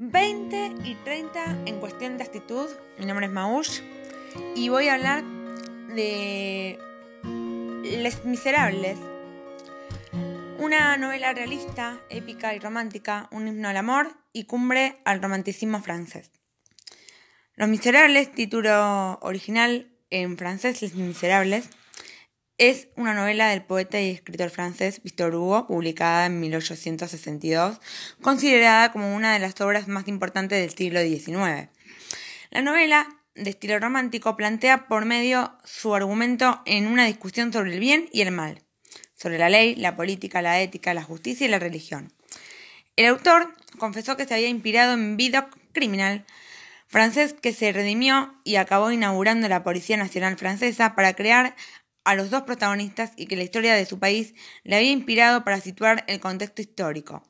20 0.00 0.74
y 0.84 0.94
30 0.94 1.64
en 1.66 1.80
cuestión 1.80 2.18
de 2.18 2.24
actitud. 2.24 2.68
Mi 3.00 3.06
nombre 3.06 3.26
es 3.26 3.32
Maush 3.32 3.80
y 4.54 4.68
voy 4.68 4.86
a 4.86 4.94
hablar 4.94 5.24
de 5.92 6.78
Les 7.82 8.24
Miserables, 8.24 8.96
una 10.60 10.96
novela 10.98 11.32
realista, 11.32 11.98
épica 12.10 12.54
y 12.54 12.60
romántica, 12.60 13.28
un 13.32 13.48
himno 13.48 13.68
al 13.68 13.76
amor 13.76 14.14
y 14.32 14.44
cumbre 14.44 15.00
al 15.04 15.20
romanticismo 15.20 15.82
francés. 15.82 16.30
Los 17.56 17.68
Miserables, 17.68 18.30
título 18.32 19.18
original 19.20 19.90
en 20.10 20.38
francés 20.38 20.80
Les 20.80 20.94
Miserables, 20.94 21.70
es 22.58 22.88
una 22.96 23.14
novela 23.14 23.48
del 23.48 23.62
poeta 23.62 24.00
y 24.00 24.10
escritor 24.10 24.50
francés 24.50 25.00
Victor 25.04 25.34
Hugo, 25.34 25.68
publicada 25.68 26.26
en 26.26 26.40
1862, 26.40 27.80
considerada 28.20 28.90
como 28.90 29.14
una 29.14 29.32
de 29.32 29.38
las 29.38 29.60
obras 29.60 29.86
más 29.86 30.08
importantes 30.08 30.60
del 30.60 30.76
siglo 30.76 31.00
XIX. 31.00 31.70
La 32.50 32.62
novela, 32.62 33.08
de 33.36 33.50
estilo 33.50 33.78
romántico, 33.78 34.36
plantea 34.36 34.88
por 34.88 35.04
medio 35.04 35.56
su 35.64 35.94
argumento 35.94 36.60
en 36.66 36.88
una 36.88 37.06
discusión 37.06 37.52
sobre 37.52 37.72
el 37.72 37.80
bien 37.80 38.08
y 38.12 38.22
el 38.22 38.32
mal, 38.32 38.62
sobre 39.14 39.38
la 39.38 39.48
ley, 39.48 39.76
la 39.76 39.94
política, 39.94 40.42
la 40.42 40.60
ética, 40.60 40.94
la 40.94 41.04
justicia 41.04 41.46
y 41.46 41.50
la 41.50 41.60
religión. 41.60 42.12
El 42.96 43.06
autor 43.06 43.54
confesó 43.78 44.16
que 44.16 44.26
se 44.26 44.34
había 44.34 44.48
inspirado 44.48 44.94
en 44.94 45.16
Vidocq 45.16 45.56
Criminal, 45.72 46.26
francés 46.88 47.34
que 47.34 47.52
se 47.52 47.70
redimió 47.72 48.34
y 48.42 48.56
acabó 48.56 48.90
inaugurando 48.90 49.48
la 49.48 49.62
Policía 49.62 49.96
Nacional 49.96 50.36
Francesa 50.36 50.96
para 50.96 51.14
crear 51.14 51.54
a 52.08 52.14
los 52.14 52.30
dos 52.30 52.44
protagonistas 52.44 53.12
y 53.16 53.26
que 53.26 53.36
la 53.36 53.42
historia 53.42 53.74
de 53.74 53.84
su 53.84 53.98
país 53.98 54.32
le 54.64 54.76
había 54.76 54.92
inspirado 54.92 55.44
para 55.44 55.60
situar 55.60 56.04
el 56.06 56.20
contexto 56.20 56.62
histórico. 56.62 57.22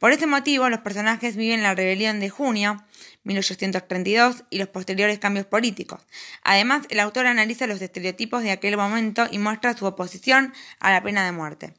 Por 0.00 0.10
ese 0.10 0.26
motivo, 0.26 0.68
los 0.68 0.80
personajes 0.80 1.36
viven 1.36 1.62
la 1.62 1.76
rebelión 1.76 2.18
de 2.18 2.30
junio 2.30 2.82
1832 3.22 4.42
y 4.50 4.58
los 4.58 4.66
posteriores 4.66 5.20
cambios 5.20 5.46
políticos. 5.46 6.00
Además, 6.42 6.84
el 6.90 6.98
autor 6.98 7.28
analiza 7.28 7.68
los 7.68 7.80
estereotipos 7.80 8.42
de 8.42 8.50
aquel 8.50 8.76
momento 8.76 9.28
y 9.30 9.38
muestra 9.38 9.76
su 9.76 9.86
oposición 9.86 10.52
a 10.80 10.90
la 10.90 11.00
pena 11.04 11.24
de 11.24 11.30
muerte. 11.30 11.74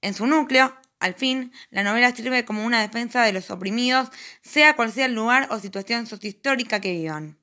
En 0.00 0.14
su 0.14 0.26
núcleo, 0.26 0.74
al 1.00 1.12
fin, 1.12 1.52
la 1.68 1.82
novela 1.82 2.16
sirve 2.16 2.46
como 2.46 2.64
una 2.64 2.80
defensa 2.80 3.22
de 3.22 3.34
los 3.34 3.50
oprimidos, 3.50 4.08
sea 4.40 4.76
cual 4.76 4.92
sea 4.92 5.04
el 5.04 5.14
lugar 5.14 5.48
o 5.50 5.58
situación 5.58 6.06
sociohistórica 6.06 6.80
que 6.80 6.92
vivan. 6.92 7.36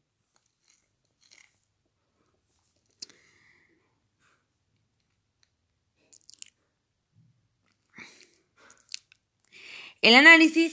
El 10.06 10.14
análisis 10.14 10.72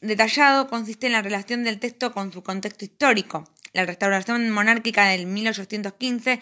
detallado 0.00 0.66
consiste 0.68 1.08
en 1.08 1.12
la 1.12 1.20
relación 1.20 1.62
del 1.62 1.78
texto 1.78 2.10
con 2.10 2.32
su 2.32 2.42
contexto 2.42 2.86
histórico, 2.86 3.44
la 3.74 3.84
restauración 3.84 4.48
monárquica 4.48 5.08
del 5.08 5.26
1815 5.26 6.40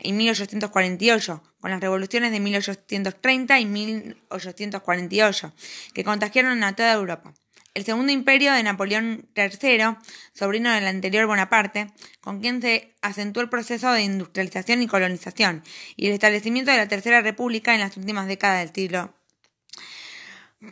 y 0.00 0.12
1848, 0.12 1.42
con 1.60 1.72
las 1.72 1.80
revoluciones 1.80 2.30
de 2.30 2.38
1830 2.38 3.58
y 3.58 3.66
1848, 3.66 5.52
que 5.92 6.04
contagiaron 6.04 6.62
a 6.62 6.76
toda 6.76 6.92
Europa. 6.92 7.34
El 7.74 7.84
segundo 7.84 8.12
imperio 8.12 8.52
de 8.52 8.62
Napoleón 8.62 9.28
III, 9.34 9.96
sobrino 10.34 10.72
del 10.72 10.86
anterior 10.86 11.26
Bonaparte, 11.26 11.88
con 12.20 12.40
quien 12.40 12.62
se 12.62 12.94
acentuó 13.02 13.42
el 13.42 13.48
proceso 13.48 13.90
de 13.90 14.02
industrialización 14.02 14.82
y 14.82 14.86
colonización, 14.86 15.64
y 15.96 16.06
el 16.06 16.12
establecimiento 16.12 16.70
de 16.70 16.76
la 16.76 16.86
Tercera 16.86 17.22
República 17.22 17.74
en 17.74 17.80
las 17.80 17.96
últimas 17.96 18.28
décadas 18.28 18.60
del 18.60 18.72
siglo 18.72 19.18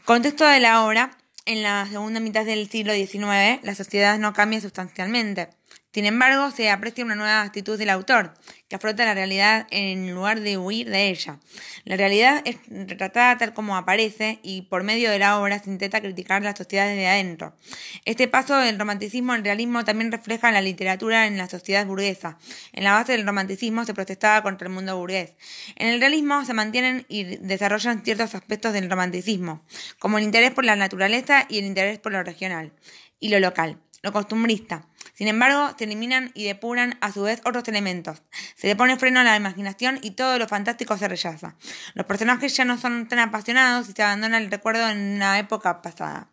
Contexto 0.04 0.44
de 0.44 0.58
la 0.58 0.84
obra. 0.84 1.16
En 1.44 1.62
la 1.62 1.86
segunda 1.86 2.18
mitad 2.18 2.44
del 2.44 2.68
siglo 2.68 2.92
XIX, 2.92 3.62
la 3.62 3.76
sociedad 3.76 4.18
no 4.18 4.32
cambia 4.32 4.60
sustancialmente. 4.60 5.50
Sin 5.96 6.04
embargo, 6.04 6.50
se 6.50 6.68
aprecia 6.68 7.06
una 7.06 7.14
nueva 7.14 7.40
actitud 7.40 7.78
del 7.78 7.88
autor, 7.88 8.34
que 8.68 8.76
afronta 8.76 9.06
la 9.06 9.14
realidad 9.14 9.66
en 9.70 10.14
lugar 10.14 10.40
de 10.40 10.58
huir 10.58 10.90
de 10.90 11.08
ella. 11.08 11.40
La 11.84 11.96
realidad 11.96 12.42
es 12.44 12.58
retratada 12.68 13.38
tal 13.38 13.54
como 13.54 13.78
aparece 13.78 14.38
y 14.42 14.60
por 14.60 14.82
medio 14.82 15.10
de 15.10 15.18
la 15.18 15.40
obra 15.40 15.58
se 15.58 15.70
intenta 15.70 16.02
criticar 16.02 16.42
la 16.42 16.54
sociedad 16.54 16.86
desde 16.86 17.08
adentro. 17.08 17.56
Este 18.04 18.28
paso 18.28 18.58
del 18.58 18.78
romanticismo 18.78 19.32
al 19.32 19.42
realismo 19.42 19.86
también 19.86 20.12
refleja 20.12 20.52
la 20.52 20.60
literatura 20.60 21.26
en 21.26 21.38
la 21.38 21.48
sociedad 21.48 21.86
burguesa. 21.86 22.36
En 22.74 22.84
la 22.84 22.92
base 22.92 23.12
del 23.12 23.24
romanticismo 23.24 23.86
se 23.86 23.94
protestaba 23.94 24.42
contra 24.42 24.68
el 24.68 24.74
mundo 24.74 24.98
burgués. 24.98 25.32
En 25.76 25.88
el 25.88 26.00
realismo 26.00 26.44
se 26.44 26.52
mantienen 26.52 27.06
y 27.08 27.24
desarrollan 27.24 28.04
ciertos 28.04 28.34
aspectos 28.34 28.74
del 28.74 28.90
romanticismo, 28.90 29.64
como 29.98 30.18
el 30.18 30.24
interés 30.24 30.50
por 30.50 30.66
la 30.66 30.76
naturaleza 30.76 31.46
y 31.48 31.58
el 31.58 31.64
interés 31.64 31.98
por 31.98 32.12
lo 32.12 32.22
regional 32.22 32.74
y 33.18 33.30
lo 33.30 33.40
local 33.40 33.80
lo 34.06 34.12
costumbrista. 34.12 34.86
Sin 35.14 35.26
embargo, 35.26 35.74
se 35.76 35.84
eliminan 35.84 36.30
y 36.34 36.44
depuran 36.44 36.96
a 37.00 37.10
su 37.10 37.22
vez 37.22 37.40
otros 37.44 37.66
elementos. 37.66 38.22
Se 38.54 38.68
le 38.68 38.76
pone 38.76 38.96
freno 38.96 39.20
a 39.20 39.24
la 39.24 39.36
imaginación 39.36 39.98
y 40.00 40.12
todo 40.12 40.38
lo 40.38 40.46
fantástico 40.46 40.96
se 40.96 41.08
rechaza. 41.08 41.56
Los 41.94 42.06
personajes 42.06 42.56
ya 42.56 42.64
no 42.64 42.78
son 42.78 43.08
tan 43.08 43.18
apasionados 43.18 43.88
y 43.88 43.92
se 43.92 44.02
abandona 44.02 44.38
el 44.38 44.50
recuerdo 44.50 44.88
en 44.88 45.16
una 45.16 45.38
época 45.38 45.82
pasada. 45.82 46.28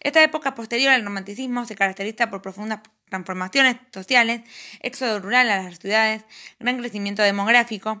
Esta 0.00 0.22
época 0.22 0.54
posterior 0.54 0.92
al 0.92 1.04
romanticismo 1.04 1.66
se 1.66 1.76
caracteriza 1.76 2.30
por 2.30 2.40
profundas 2.40 2.80
transformaciones 3.10 3.76
sociales, 3.92 4.40
éxodo 4.80 5.20
rural 5.20 5.50
a 5.50 5.62
las 5.62 5.78
ciudades, 5.78 6.24
gran 6.58 6.78
crecimiento 6.78 7.22
demográfico, 7.22 8.00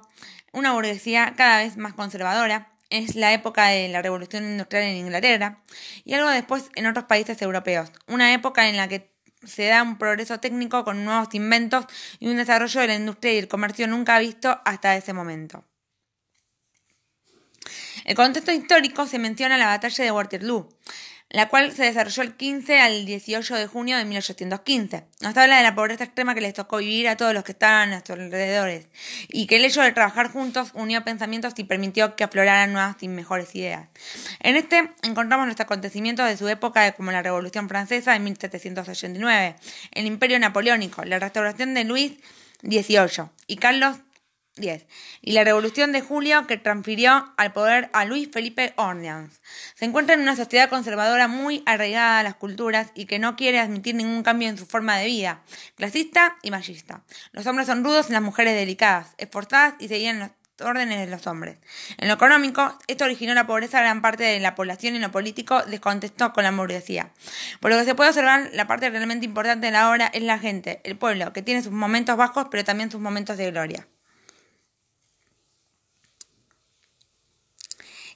una 0.52 0.72
burguesía 0.72 1.34
cada 1.36 1.58
vez 1.58 1.76
más 1.76 1.92
conservadora, 1.92 2.71
es 2.92 3.16
la 3.16 3.32
época 3.32 3.68
de 3.68 3.88
la 3.88 4.02
revolución 4.02 4.44
industrial 4.44 4.84
en 4.84 4.96
Inglaterra 4.96 5.62
y 6.04 6.12
algo 6.12 6.28
después 6.28 6.70
en 6.74 6.86
otros 6.86 7.06
países 7.06 7.40
europeos, 7.40 7.90
una 8.06 8.34
época 8.34 8.68
en 8.68 8.76
la 8.76 8.86
que 8.86 9.10
se 9.44 9.66
da 9.66 9.82
un 9.82 9.98
progreso 9.98 10.38
técnico 10.38 10.84
con 10.84 11.04
nuevos 11.04 11.34
inventos 11.34 11.86
y 12.20 12.28
un 12.28 12.36
desarrollo 12.36 12.80
de 12.82 12.86
la 12.86 12.94
industria 12.94 13.32
y 13.32 13.38
el 13.38 13.48
comercio 13.48 13.88
nunca 13.88 14.18
visto 14.18 14.60
hasta 14.64 14.96
ese 14.96 15.12
momento. 15.12 15.64
El 18.04 18.16
contexto 18.16 18.52
histórico 18.52 19.06
se 19.06 19.18
menciona 19.18 19.56
la 19.56 19.66
batalla 19.66 20.04
de 20.04 20.10
Waterloo, 20.10 20.68
la 21.32 21.48
cual 21.48 21.72
se 21.72 21.84
desarrolló 21.84 22.22
el 22.22 22.34
15 22.34 22.78
al 22.78 23.06
18 23.06 23.56
de 23.56 23.66
junio 23.66 23.96
de 23.96 24.04
1815. 24.04 25.04
Nos 25.22 25.36
habla 25.36 25.56
de 25.56 25.62
la 25.62 25.74
pobreza 25.74 26.04
extrema 26.04 26.34
que 26.34 26.42
les 26.42 26.52
tocó 26.52 26.76
vivir 26.76 27.08
a 27.08 27.16
todos 27.16 27.32
los 27.32 27.42
que 27.42 27.52
estaban 27.52 27.88
a 27.88 27.92
nuestros 27.92 28.18
alrededores 28.18 28.86
y 29.28 29.46
que 29.46 29.56
el 29.56 29.64
hecho 29.64 29.80
de 29.80 29.92
trabajar 29.92 30.30
juntos 30.30 30.72
unió 30.74 31.02
pensamientos 31.04 31.54
y 31.56 31.64
permitió 31.64 32.16
que 32.16 32.24
afloraran 32.24 32.72
nuevas 32.72 32.96
y 33.00 33.08
mejores 33.08 33.54
ideas. 33.54 33.88
En 34.40 34.56
este 34.56 34.92
encontramos 35.02 35.48
los 35.48 35.58
acontecimientos 35.58 36.26
de 36.26 36.36
su 36.36 36.46
época 36.48 36.92
como 36.92 37.12
la 37.12 37.22
Revolución 37.22 37.66
Francesa 37.66 38.12
de 38.12 38.18
1789, 38.18 39.56
el 39.92 40.06
Imperio 40.06 40.38
Napoleónico, 40.38 41.02
la 41.04 41.18
restauración 41.18 41.72
de 41.72 41.84
Luis 41.84 42.12
XVIII 42.62 43.30
y 43.46 43.56
Carlos 43.56 43.96
10. 44.56 44.86
Y 45.22 45.32
la 45.32 45.44
Revolución 45.44 45.92
de 45.92 46.02
Julio 46.02 46.46
que 46.46 46.58
transfirió 46.58 47.32
al 47.38 47.52
poder 47.52 47.88
a 47.94 48.04
Luis 48.04 48.28
Felipe 48.30 48.74
Orleans. 48.76 49.40
Se 49.74 49.86
encuentra 49.86 50.14
en 50.14 50.20
una 50.20 50.36
sociedad 50.36 50.68
conservadora 50.68 51.26
muy 51.26 51.62
arraigada 51.64 52.18
a 52.18 52.22
las 52.22 52.34
culturas 52.34 52.90
y 52.94 53.06
que 53.06 53.18
no 53.18 53.34
quiere 53.34 53.60
admitir 53.60 53.94
ningún 53.94 54.22
cambio 54.22 54.48
en 54.48 54.58
su 54.58 54.66
forma 54.66 54.98
de 54.98 55.06
vida, 55.06 55.42
clasista 55.76 56.36
y 56.42 56.50
machista. 56.50 57.02
Los 57.32 57.46
hombres 57.46 57.66
son 57.66 57.82
rudos 57.82 58.10
y 58.10 58.12
las 58.12 58.22
mujeres 58.22 58.54
delicadas, 58.54 59.14
esforzadas 59.16 59.74
y 59.78 59.88
seguían 59.88 60.18
los 60.18 60.30
órdenes 60.60 60.98
de 60.98 61.06
los 61.06 61.26
hombres. 61.26 61.58
En 61.96 62.08
lo 62.08 62.14
económico, 62.14 62.78
esto 62.86 63.04
originó 63.04 63.32
la 63.34 63.46
pobreza 63.46 63.78
de 63.78 63.84
gran 63.84 64.02
parte 64.02 64.24
de 64.24 64.38
la 64.38 64.54
población 64.54 64.92
y 64.92 64.96
en 64.96 65.02
lo 65.02 65.10
político 65.10 65.62
descontestó 65.62 66.32
con 66.32 66.44
la 66.44 66.50
burguesía. 66.50 67.10
Por 67.60 67.70
lo 67.70 67.78
que 67.78 67.84
se 67.84 67.94
puede 67.94 68.10
observar, 68.10 68.50
la 68.52 68.66
parte 68.66 68.90
realmente 68.90 69.24
importante 69.24 69.66
de 69.66 69.72
la 69.72 69.90
obra 69.90 70.08
es 70.12 70.22
la 70.22 70.38
gente, 70.38 70.80
el 70.84 70.96
pueblo, 70.96 71.32
que 71.32 71.42
tiene 71.42 71.62
sus 71.62 71.72
momentos 71.72 72.16
bajos 72.16 72.46
pero 72.50 72.64
también 72.64 72.90
sus 72.90 73.00
momentos 73.00 73.38
de 73.38 73.50
gloria. 73.50 73.88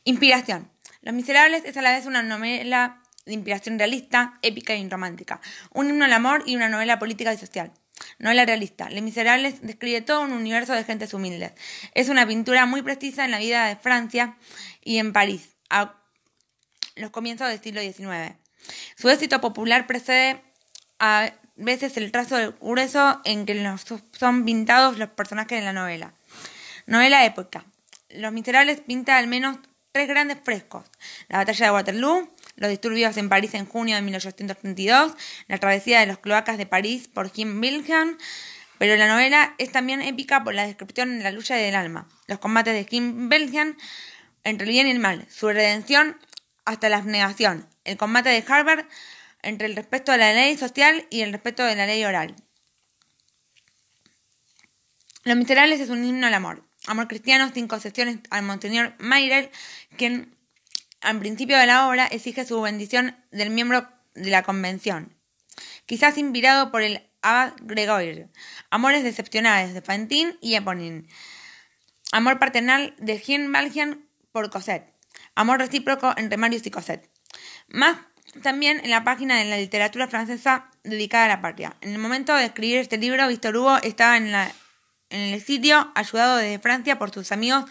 Inspiración. 0.07 0.71
Los 1.03 1.15
Miserables 1.15 1.65
es 1.65 1.77
a 1.77 1.83
la 1.83 1.91
vez 1.91 2.07
una 2.07 2.23
novela 2.23 3.03
de 3.25 3.33
inspiración 3.33 3.77
realista, 3.77 4.39
épica 4.41 4.73
y 4.77 4.89
romántica, 4.89 5.41
un 5.73 5.91
himno 5.91 6.05
al 6.05 6.13
amor 6.13 6.45
y 6.47 6.55
una 6.55 6.69
novela 6.69 7.01
política 7.01 7.35
y 7.35 7.37
social. 7.37 7.73
Novela 8.21 8.47
realista. 8.47 8.89
Los 8.89 9.03
Miserables 9.03 9.63
describe 9.63 10.03
todo 10.03 10.21
un 10.21 10.31
universo 10.31 10.75
de 10.75 10.85
gentes 10.85 11.13
humildes. 11.13 11.55
Es 11.93 12.09
una 12.09 12.25
pintura 12.25 12.67
muy 12.67 12.83
precisa 12.83 13.25
en 13.25 13.33
la 13.33 13.41
vida 13.41 13.67
de 13.67 13.75
Francia 13.75 14.37
y 14.81 14.99
en 14.99 15.13
París, 15.13 15.57
a 15.71 15.97
los 16.95 17.11
comienzos 17.11 17.49
del 17.49 17.61
siglo 17.61 17.81
XIX. 17.81 18.37
Su 18.97 19.11
éxito 19.11 19.41
popular 19.41 19.89
precede 19.89 20.41
a 21.01 21.33
veces 21.57 21.97
el 21.97 22.13
trazo 22.13 22.55
grueso 22.61 23.21
en 23.25 23.45
que 23.45 23.75
son 24.13 24.45
pintados 24.45 24.99
los 24.99 25.09
personajes 25.09 25.59
de 25.59 25.65
la 25.65 25.73
novela. 25.73 26.15
Novela 26.87 27.25
época. 27.25 27.65
Los 28.09 28.33
Miserables 28.33 28.83
pinta 28.83 29.17
al 29.17 29.27
menos 29.27 29.59
tres 29.97 30.09
grandes 30.09 30.37
frescos. 30.43 30.85
La 31.29 31.39
batalla 31.39 31.65
de 31.65 31.73
Waterloo, 31.73 32.31
los 32.57 32.69
disturbios 32.69 33.17
en 33.17 33.31
París 33.31 33.55
en 33.55 33.65
junio 33.65 33.97
de 33.97 34.03
1832, 34.03 35.15
la 35.49 35.57
travesía 35.57 36.01
de 36.01 36.07
los 36.07 36.19
cloacas 36.19 36.59
de 36.59 36.67
París 36.67 37.09
por 37.09 37.33
Kim 37.33 37.59
Wilhelm, 37.59 38.19
pero 38.77 38.95
la 38.97 39.09
novela 39.09 39.55
es 39.57 39.73
también 39.73 40.03
épica 40.03 40.45
por 40.45 40.55
la 40.55 40.67
descripción 40.67 41.17
de 41.17 41.25
la 41.25 41.31
lucha 41.31 41.55
del 41.55 41.75
alma, 41.75 42.07
los 42.27 42.39
combates 42.41 42.75
de 42.75 42.85
Kim 42.85 43.31
Wilhelm 43.31 43.79
entre 44.45 44.67
el 44.67 44.73
bien 44.73 44.87
y 44.87 44.91
el 44.91 44.99
mal, 44.99 45.27
su 45.31 45.49
redención 45.49 46.19
hasta 46.67 46.91
la 46.91 46.99
abnegación, 46.99 47.67
el 47.85 47.97
combate 47.97 48.29
de 48.29 48.45
Harvard 48.47 48.85
entre 49.41 49.67
el 49.67 49.77
respeto 49.77 50.13
a 50.13 50.19
la 50.19 50.35
ley 50.35 50.59
social 50.59 51.07
y 51.09 51.23
el 51.23 51.33
respeto 51.33 51.65
de 51.65 51.75
la 51.75 51.87
ley 51.87 52.05
oral. 52.05 52.37
Los 55.25 55.39
Miserables 55.39 55.81
es 55.81 55.89
un 55.89 56.05
himno 56.05 56.27
al 56.27 56.35
amor. 56.35 56.66
Amor 56.87 57.09
cristiano 57.09 57.51
sin 57.53 57.69
concesiones 57.69 58.19
al 58.31 58.43
Monseñor 58.45 58.95
Mayrel, 58.99 59.51
quien 59.97 60.37
al 61.01 61.19
principio 61.19 61.59
de 61.59 61.67
la 61.67 61.89
obra 61.89 62.07
exige 62.07 62.45
su 62.45 62.61
bendición 62.61 63.17
del 63.31 63.51
miembro 63.51 63.89
de 64.15 64.31
la 64.31 64.43
convención, 64.43 65.15
quizás 65.87 66.17
inspirado 66.17 66.71
por 66.71 66.83
el 66.83 67.09
abad 67.23 67.53
Gregoire. 67.61 68.29
Amores 68.71 69.03
decepcionados 69.03 69.75
de 69.75 69.83
Fantin 69.83 70.39
y 70.41 70.55
Eponine. 70.55 71.07
Amor 72.13 72.39
paternal 72.39 72.95
de 72.99 73.19
Jean 73.19 73.53
Valjean 73.53 74.07
por 74.33 74.49
Cosette. 74.51 74.95
Amor 75.35 75.59
recíproco 75.59 76.15
entre 76.17 76.39
Marius 76.39 76.67
y 76.67 76.71
Cosette. 76.71 77.11
Más 77.69 77.97
también 78.43 78.81
en 78.85 78.91
la 78.91 79.05
página 79.05 79.39
de 79.39 79.45
la 79.47 79.57
literatura 79.57 80.09
francesa 80.09 80.71
dedicada 80.85 81.25
a 81.25 81.29
la 81.29 81.43
patria. 81.43 81.77
En 81.81 81.93
el 81.93 81.99
momento 81.99 82.35
de 82.35 82.45
escribir 82.45 82.79
este 82.79 82.99
libro, 82.99 83.27
Víctor 83.29 83.57
Hugo 83.57 83.77
estaba 83.79 84.17
en, 84.17 84.33
la, 84.33 84.51
en 85.11 85.35
el 85.35 85.43
sitio, 85.43 85.93
ayudado 85.95 86.37
desde 86.37 86.59
Francia 86.59 86.99
por 86.99 87.13
sus 87.13 87.33
amigos, 87.33 87.65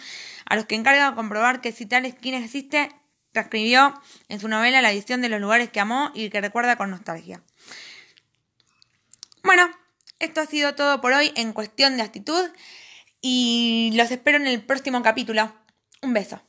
a 0.45 0.55
los 0.55 0.65
que 0.65 0.75
encarga 0.75 1.09
de 1.09 1.15
comprobar 1.15 1.61
que 1.61 1.71
si 1.71 1.85
tal 1.85 2.05
esquina 2.05 2.37
existe, 2.37 2.91
transcribió 3.31 3.93
en 4.29 4.39
su 4.39 4.47
novela 4.47 4.81
la 4.81 4.91
edición 4.91 5.21
de 5.21 5.29
los 5.29 5.41
lugares 5.41 5.69
que 5.69 5.79
amó 5.79 6.11
y 6.13 6.29
que 6.29 6.41
recuerda 6.41 6.77
con 6.77 6.89
nostalgia. 6.89 7.41
Bueno, 9.43 9.69
esto 10.19 10.41
ha 10.41 10.45
sido 10.45 10.75
todo 10.75 11.01
por 11.01 11.13
hoy 11.13 11.31
en 11.35 11.53
cuestión 11.53 11.97
de 11.97 12.03
actitud 12.03 12.49
y 13.21 13.91
los 13.95 14.09
espero 14.11 14.37
en 14.37 14.47
el 14.47 14.63
próximo 14.63 15.03
capítulo. 15.03 15.53
Un 16.01 16.13
beso. 16.13 16.41